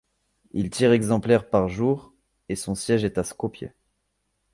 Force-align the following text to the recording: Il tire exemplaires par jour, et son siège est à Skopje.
Il 0.49 0.71
tire 0.71 0.93
exemplaires 0.93 1.47
par 1.47 1.69
jour, 1.69 2.11
et 2.49 2.55
son 2.55 2.73
siège 2.73 3.03
est 3.03 3.19
à 3.19 3.23
Skopje. 3.23 3.65